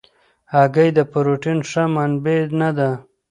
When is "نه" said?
2.59-2.69